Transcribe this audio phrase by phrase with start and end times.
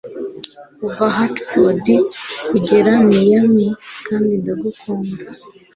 [0.77, 1.87] Kuva Hartford
[2.49, 3.67] kugera Miami
[4.07, 5.23] kandi ndagukunda